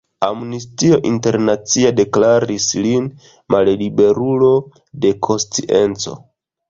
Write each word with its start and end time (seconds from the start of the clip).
Amnestio 0.25 0.95
Internacia 1.09 1.91
deklaris 1.99 2.67
lin 2.85 3.09
malliberulo 3.57 4.51
de 5.05 5.13
konscienco. 5.29 6.17